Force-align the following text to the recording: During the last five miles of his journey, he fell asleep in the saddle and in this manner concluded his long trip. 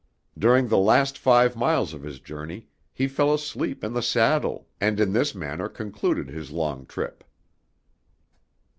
During 0.35 0.67
the 0.67 0.79
last 0.79 1.15
five 1.15 1.55
miles 1.55 1.93
of 1.93 2.01
his 2.01 2.19
journey, 2.19 2.65
he 2.91 3.07
fell 3.07 3.31
asleep 3.31 3.83
in 3.83 3.93
the 3.93 4.01
saddle 4.01 4.67
and 4.81 4.99
in 4.99 5.13
this 5.13 5.35
manner 5.35 5.69
concluded 5.69 6.27
his 6.27 6.49
long 6.49 6.87
trip. 6.87 7.23